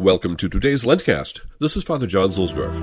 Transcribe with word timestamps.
Welcome 0.00 0.38
to 0.38 0.48
today's 0.48 0.84
LENTCAzT. 0.84 1.42
This 1.58 1.76
is 1.76 1.84
Father 1.84 2.06
John 2.06 2.30
Zuhlsdorf. 2.30 2.74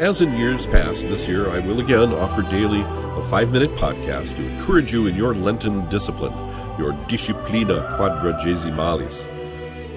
As 0.00 0.22
in 0.22 0.32
years 0.38 0.66
past, 0.66 1.02
this 1.02 1.28
year 1.28 1.50
I 1.50 1.58
will 1.58 1.80
again 1.80 2.14
offer 2.14 2.40
daily 2.40 2.80
a 2.80 3.22
five 3.24 3.52
minute 3.52 3.74
podcast 3.74 4.36
to 4.36 4.46
encourage 4.46 4.94
you 4.94 5.06
in 5.06 5.14
your 5.14 5.34
Lenten 5.34 5.86
discipline, 5.90 6.32
your 6.78 6.92
Disciplina 7.08 7.98
Quadragesimalis. 7.98 9.26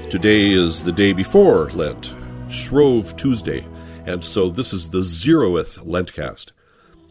Today 0.09 0.51
is 0.51 0.83
the 0.83 0.91
day 0.91 1.13
before 1.13 1.69
Lent, 1.69 2.13
Shrove 2.49 3.15
Tuesday, 3.15 3.63
and 4.07 4.23
so 4.23 4.49
this 4.49 4.73
is 4.73 4.89
the 4.89 5.03
zeroth 5.03 5.77
LENTCAzT. 5.85 6.51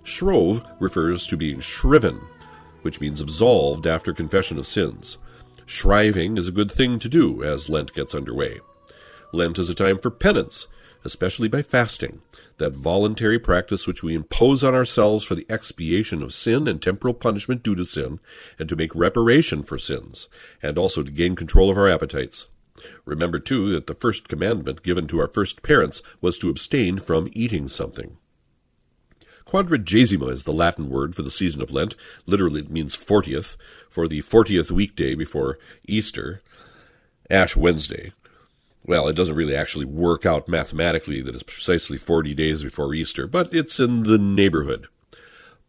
Shrove 0.02 0.64
refers 0.80 1.28
to 1.28 1.36
being 1.36 1.60
shriven, 1.60 2.20
which 2.82 3.00
means 3.00 3.20
absolved 3.20 3.86
after 3.86 4.12
confession 4.12 4.58
of 4.58 4.66
sins. 4.66 5.16
Shriving 5.64 6.36
is 6.38 6.48
a 6.48 6.52
good 6.52 6.72
thing 6.72 6.98
to 6.98 7.08
do 7.08 7.44
as 7.44 7.68
Lent 7.68 7.92
gets 7.92 8.16
underway. 8.16 8.58
Lent 9.32 9.58
is 9.58 9.70
a 9.70 9.74
time 9.74 9.98
for 9.98 10.10
penance, 10.10 10.66
especially 11.04 11.46
by 11.46 11.62
fasting, 11.62 12.20
that 12.56 12.74
voluntary 12.74 13.38
practice 13.38 13.86
which 13.86 14.02
we 14.02 14.16
impose 14.16 14.64
on 14.64 14.74
ourselves 14.74 15.24
for 15.24 15.36
the 15.36 15.46
expiation 15.48 16.20
of 16.20 16.34
sin 16.34 16.66
and 16.66 16.82
temporal 16.82 17.14
punishment 17.14 17.62
due 17.62 17.77
to 17.77 17.84
sin, 17.84 18.18
and 18.58 18.68
to 18.68 18.74
make 18.74 18.92
reparation 18.92 19.62
for 19.62 19.78
sins, 19.78 20.28
and 20.60 20.77
also 20.77 21.05
to 21.05 21.12
gain 21.12 21.36
control 21.36 21.70
of 21.70 21.78
our 21.78 21.88
appetites. 21.88 22.48
Remember, 23.05 23.38
too, 23.38 23.70
that 23.73 23.87
the 23.87 23.95
first 23.95 24.28
commandment 24.28 24.82
given 24.82 25.06
to 25.09 25.20
our 25.20 25.28
first 25.28 25.62
parents 25.62 26.02
was 26.20 26.38
to 26.38 26.50
abstain 26.50 26.98
from 26.98 27.28
eating 27.32 27.69
something. 27.69 28.16
Quadragesima 29.47 30.30
is 30.30 30.44
the 30.44 30.52
Latin 30.52 30.91
word 30.91 31.14
for 31.14 31.22
the 31.22 31.30
season 31.30 31.62
of 31.62 31.72
Lent. 31.72 31.97
Literally, 32.27 32.61
it 32.61 32.70
means 32.70 32.94
fortieth, 32.94 33.56
for 33.89 34.06
the 34.06 34.20
fortieth 34.20 34.70
weekday 34.70 35.14
before 35.14 35.58
Easter, 35.86 36.42
Ash 37.30 37.56
Wednesday. 37.56 38.12
Well, 38.84 39.08
it 39.08 39.17
doesn't 39.17 39.36
really 39.36 39.56
actually 39.56 39.86
work 39.86 40.27
out 40.27 40.48
mathematically 40.48 41.22
that 41.22 41.34
it's 41.34 41.42
precisely 41.42 41.97
40 41.98 42.34
days 42.34 42.62
before 42.62 42.95
Easter, 42.95 43.27
but 43.27 43.52
it's 43.55 43.80
in 43.80 44.05
the 44.05 44.19
neighborhood. 44.19 44.86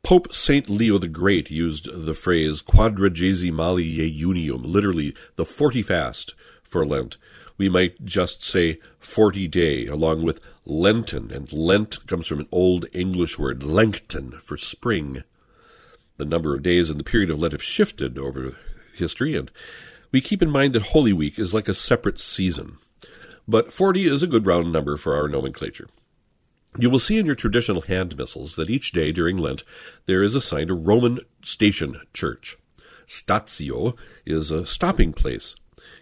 Pope 0.04 0.34
St. 0.34 0.70
Leo 0.70 0.98
the 0.98 1.10
Great 1.10 1.52
used 1.52 1.90
the 1.92 2.14
phrase 2.14 2.62
quadragesimali 2.62 3.98
jejunium, 3.98 4.62
literally 4.64 5.14
the 5.36 5.44
forty 5.44 5.82
fast, 5.82 6.36
for 6.70 6.86
Lent. 6.86 7.18
We 7.58 7.68
might 7.68 8.06
just 8.06 8.44
say 8.44 8.78
forty 9.00 9.48
day, 9.48 9.88
along 9.88 10.24
with 10.24 10.40
Lenten, 10.66 11.32
and 11.32 11.52
Lent 11.52 12.08
comes 12.08 12.28
from 12.28 12.40
an 12.40 12.48
old 12.52 12.86
English 12.94 13.38
word, 13.38 13.62
Lengten, 13.62 14.40
for 14.40 14.56
spring. 14.56 15.24
The 16.18 16.26
number 16.26 16.54
of 16.56 16.64
days 16.64 16.90
in 16.90 16.98
the 16.98 17.04
period 17.04 17.30
of 17.30 17.40
Lent 17.40 17.52
have 17.52 17.64
shifted 17.64 18.18
over 18.18 18.56
history, 18.94 19.36
and 19.36 19.52
we 20.12 20.22
keep 20.22 20.42
in 20.42 20.50
mind 20.50 20.74
that 20.74 20.84
Holy 20.84 21.12
Week 21.12 21.38
is 21.38 21.54
like 21.54 21.68
a 21.68 21.74
separate 21.74 22.20
season. 22.20 22.78
But 23.48 23.74
forty 23.74 24.08
is 24.08 24.24
a 24.24 24.28
good 24.28 24.46
round 24.46 24.72
number 24.72 24.96
for 24.96 25.16
our 25.16 25.28
nomenclature. 25.28 25.90
You 26.78 26.90
will 26.90 27.00
see 27.00 27.18
in 27.18 27.26
your 27.26 27.36
traditional 27.36 27.82
hand 27.82 28.16
missals 28.16 28.56
that 28.56 28.70
each 28.70 28.92
day 28.92 29.12
during 29.12 29.38
Lent 29.38 29.64
there 30.06 30.22
is 30.22 30.36
assigned 30.36 30.70
a 30.70 30.76
Roman 30.76 31.20
station 31.42 32.00
church. 32.14 32.58
Statio 33.08 33.98
is 34.24 34.52
a 34.52 34.68
stopping 34.68 35.14
place 35.14 35.56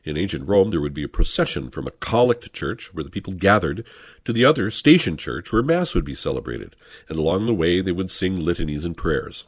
in 0.04 0.18
ancient 0.18 0.48
Rome, 0.48 0.72
there 0.72 0.82
would 0.82 0.94
be 0.94 1.04
a 1.04 1.10
procession 1.10 1.70
from 1.70 1.88
a 1.88 1.92
collect 1.92 2.54
church, 2.54 2.94
where 2.94 3.04
the 3.04 3.10
people 3.10 3.34
gathered, 3.34 3.86
to 4.26 4.34
the 4.34 4.46
other 4.46 4.72
station 4.72 5.18
church, 5.18 5.52
where 5.52 5.64
Mass 5.64 5.94
would 5.96 6.06
be 6.06 6.16
celebrated, 6.16 6.76
and 7.10 7.18
along 7.18 7.46
the 7.46 7.54
way 7.54 7.82
they 7.82 7.92
would 7.92 8.12
sing 8.12 8.40
litanies 8.40 8.86
and 8.86 8.96
prayers. 8.96 9.46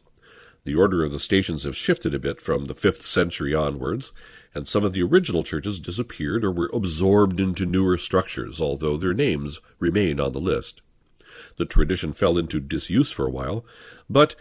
The 0.65 0.75
order 0.75 1.03
of 1.03 1.11
the 1.11 1.19
stations 1.19 1.63
have 1.63 1.75
shifted 1.75 2.13
a 2.13 2.19
bit 2.19 2.41
from 2.41 2.65
the 2.65 2.75
5th 2.75 3.03
century 3.03 3.55
onwards, 3.55 4.11
and 4.53 4.67
some 4.67 4.83
of 4.83 4.93
the 4.93 5.03
original 5.03 5.43
churches 5.43 5.79
disappeared 5.79 6.43
or 6.43 6.51
were 6.51 6.69
absorbed 6.73 7.39
into 7.39 7.65
newer 7.65 7.97
structures, 7.97 8.59
although 8.59 8.97
their 8.97 9.13
names 9.13 9.61
remain 9.79 10.19
on 10.19 10.33
the 10.33 10.39
list. 10.39 10.81
The 11.57 11.65
tradition 11.65 12.13
fell 12.13 12.37
into 12.37 12.59
disuse 12.59 13.11
for 13.11 13.25
a 13.25 13.31
while, 13.31 13.65
but 14.09 14.35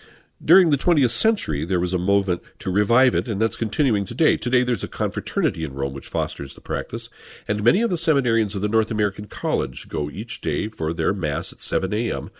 during 0.45 0.71
the 0.71 0.79
20th 0.79 1.11
century, 1.11 1.65
there 1.65 1.81
was 1.81 1.93
a 1.93 1.99
movement 1.99 2.43
to 2.61 2.71
revive 2.71 3.15
it, 3.15 3.27
and 3.27 3.41
that's 3.41 3.57
continuing 3.57 4.05
today. 4.05 4.37
Today, 4.37 4.63
there's 4.63 4.85
a 4.85 4.89
confraternity 4.89 5.65
in 5.65 5.75
Rome 5.75 5.93
which 5.93 6.09
fosters 6.09 6.55
the 6.55 6.61
practice, 6.61 7.09
and 7.49 7.65
many 7.65 7.81
of 7.83 7.91
the 7.91 7.97
seminarians 7.97 8.55
of 8.55 8.61
the 8.61 8.69
North 8.69 8.91
American 8.91 9.27
College 9.27 9.89
go 9.89 10.09
each 10.09 10.41
day 10.41 10.69
for 10.69 10.93
their 10.93 11.13
Mass 11.13 11.53
at 11.53 11.61
7 11.61 11.93
a.m. 11.93 12.31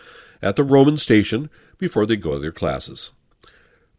at 0.41 0.55
the 0.55 0.63
Roman 0.63 0.95
station 0.95 1.49
before 1.77 2.05
they 2.05 2.15
go 2.15 2.35
to 2.35 2.39
their 2.39 2.51
classes. 2.51 3.11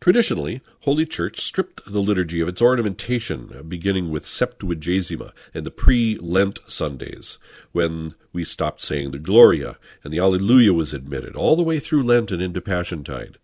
Traditionally, 0.00 0.62
Holy 0.80 1.04
Church 1.04 1.38
stripped 1.38 1.82
the 1.84 2.00
liturgy 2.00 2.40
of 2.40 2.48
its 2.48 2.62
ornamentation, 2.62 3.66
beginning 3.68 4.10
with 4.10 4.24
Septuagesima 4.24 5.32
and 5.52 5.66
the 5.66 5.70
pre-Lent 5.70 6.60
Sundays, 6.66 7.38
when 7.72 8.14
we 8.32 8.44
stopped 8.44 8.80
saying 8.80 9.10
the 9.10 9.18
Gloria 9.18 9.76
and 10.02 10.10
the 10.10 10.18
Alleluia 10.18 10.72
was 10.72 10.94
admitted, 10.94 11.36
all 11.36 11.54
the 11.54 11.62
way 11.62 11.78
through 11.78 12.02
Lent 12.02 12.30
and 12.30 12.40
into 12.40 12.62
Passiontide. 12.62 13.36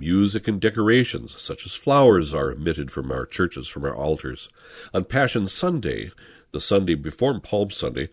Music 0.00 0.48
and 0.48 0.62
decorations, 0.62 1.38
such 1.38 1.66
as 1.66 1.74
flowers, 1.74 2.32
are 2.32 2.52
omitted 2.52 2.90
from 2.90 3.12
our 3.12 3.26
churches, 3.26 3.68
from 3.68 3.84
our 3.84 3.94
altars. 3.94 4.48
On 4.94 5.04
Passion 5.04 5.46
Sunday, 5.46 6.10
the 6.52 6.60
Sunday 6.60 6.94
before 6.94 7.38
Palm 7.38 7.70
Sunday, 7.70 8.08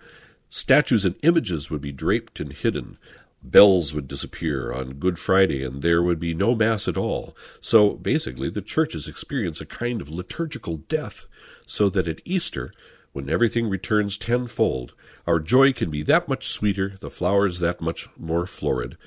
statues 0.50 1.06
and 1.06 1.16
images 1.24 1.72
would 1.72 1.80
be 1.80 1.94
draped 1.94 2.42
and 2.42 2.52
hidden. 2.52 2.98
Bells 3.42 3.94
would 3.94 4.09
disappear 4.09 4.74
on 4.74 4.96
Good 4.96 5.18
Friday, 5.18 5.64
and 5.64 5.81
there 5.81 6.03
would 6.03 6.20
be 6.20 6.34
no 6.34 6.56
Mass 6.56 6.90
at 6.90 6.98
all. 6.98 7.38
So 7.62 7.92
basically, 7.92 8.50
the 8.50 8.62
churches 8.62 9.08
experience 9.08 9.62
a 9.62 9.66
kind 9.66 10.02
of 10.02 10.09
liturgical 10.09 10.78
death, 10.90 11.25
so 11.66 11.90
that 11.92 12.08
at 12.08 12.22
Easter, 12.25 12.74
when 13.14 13.30
everything 13.30 13.69
returns 13.69 14.18
tenfold, 14.18 14.94
our 15.25 15.40
joy 15.40 15.72
can 15.72 15.90
be 15.90 16.04
that 16.04 16.28
much 16.28 16.50
sweeter, 16.50 16.96
the 17.00 17.09
flowers 17.09 17.59
that 17.59 17.80
much 17.80 18.09
more 18.18 18.46
florid, 18.46 18.98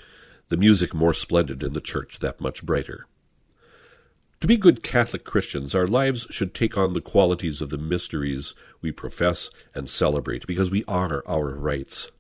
the 0.51 0.57
music 0.57 0.93
more 0.93 1.15
splendid 1.15 1.63
and 1.63 1.75
the 1.75 1.81
church 1.81 2.19
that 2.19 2.41
much 2.41 2.67
brighter. 2.67 3.07
To 4.41 4.47
be 4.47 4.57
good 4.57 4.83
Catholic 4.83 5.25
Christians, 5.25 5.75
our 5.75 5.87
lives 5.87 6.27
should 6.31 6.55
take 6.55 6.77
on 6.77 6.93
the 6.93 7.01
qualities 7.01 7.61
of 7.61 7.71
the 7.71 7.79
mysteries 7.79 8.55
we 8.83 8.91
profess 8.91 9.51
and 9.75 9.89
celebrate, 9.89 10.47
because 10.47 10.71
we 10.71 10.85
honor 10.89 11.23
our 11.27 11.55
rites. 11.55 12.11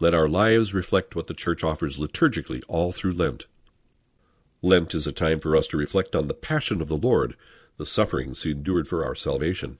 Let 0.00 0.14
our 0.14 0.28
lives 0.28 0.72
reflect 0.72 1.14
what 1.14 1.26
the 1.26 1.34
Church 1.34 1.62
offers 1.62 1.98
liturgically 1.98 2.62
all 2.68 2.90
through 2.90 3.12
Lent. 3.12 3.46
Lent 4.62 4.94
is 4.94 5.06
a 5.06 5.12
time 5.12 5.38
for 5.38 5.54
us 5.54 5.66
to 5.68 5.76
reflect 5.76 6.16
on 6.16 6.26
the 6.26 6.34
passion 6.34 6.80
of 6.80 6.88
the 6.88 6.96
Lord, 6.96 7.36
the 7.76 7.86
sufferings 7.86 8.44
he 8.44 8.52
endured 8.52 8.88
for 8.88 9.04
our 9.04 9.14
salvation. 9.14 9.78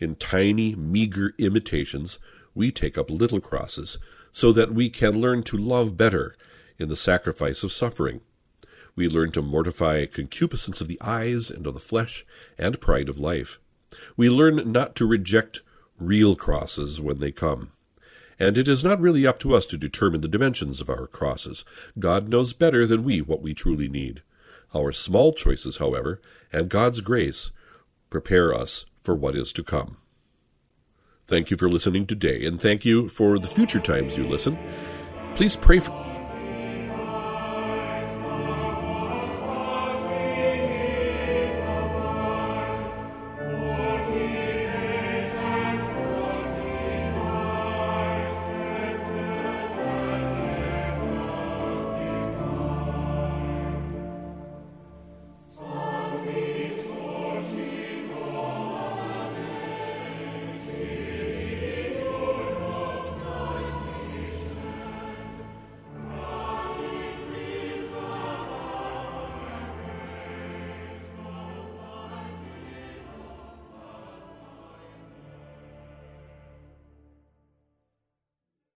In 0.00 0.16
tiny, 0.16 0.74
meager 0.74 1.34
imitations, 1.38 2.18
we 2.54 2.72
take 2.72 2.98
up 2.98 3.10
little 3.10 3.40
crosses, 3.40 3.98
so 4.32 4.50
that 4.52 4.74
we 4.74 4.90
can 4.90 5.20
learn 5.20 5.42
to 5.44 5.56
love 5.56 5.96
better 5.96 6.34
in 6.82 6.88
the 6.88 6.96
sacrifice 6.96 7.62
of 7.62 7.72
suffering. 7.72 8.20
We 8.94 9.08
learn 9.08 9.32
to 9.32 9.42
mortify 9.42 10.04
concupiscence 10.06 10.80
of 10.80 10.88
the 10.88 11.00
eyes 11.00 11.50
and 11.50 11.66
of 11.66 11.74
the 11.74 11.80
flesh 11.80 12.26
and 12.58 12.80
pride 12.80 13.08
of 13.08 13.18
life. 13.18 13.58
We 14.16 14.28
learn 14.28 14.70
not 14.70 14.94
to 14.96 15.06
reject 15.06 15.62
real 15.98 16.36
crosses 16.36 17.00
when 17.00 17.20
they 17.20 17.32
come. 17.32 17.72
And 18.38 18.56
it 18.56 18.68
is 18.68 18.82
not 18.82 19.00
really 19.00 19.26
up 19.26 19.38
to 19.40 19.54
us 19.54 19.66
to 19.66 19.78
determine 19.78 20.20
the 20.20 20.28
dimensions 20.28 20.80
of 20.80 20.90
our 20.90 21.06
crosses. 21.06 21.64
God 21.98 22.28
knows 22.28 22.52
better 22.52 22.86
than 22.86 23.04
we 23.04 23.20
what 23.20 23.40
we 23.40 23.54
truly 23.54 23.88
need. 23.88 24.22
Our 24.74 24.92
small 24.92 25.32
choices, 25.32 25.76
however, 25.76 26.20
and 26.52 26.68
God's 26.68 27.00
grace 27.00 27.50
prepare 28.10 28.52
us 28.52 28.86
for 29.02 29.14
what 29.14 29.36
is 29.36 29.52
to 29.54 29.62
come. 29.62 29.98
Thank 31.26 31.50
you 31.50 31.56
for 31.56 31.68
listening 31.68 32.06
today, 32.06 32.44
and 32.44 32.60
thank 32.60 32.84
you 32.84 33.08
for 33.08 33.38
the 33.38 33.46
future 33.46 33.80
times 33.80 34.18
you 34.18 34.26
listen. 34.26 34.58
Please 35.34 35.56
pray 35.56 35.78
for 35.78 36.11